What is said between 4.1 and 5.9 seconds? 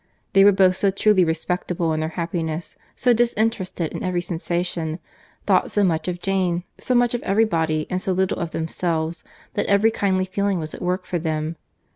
sensation; thought so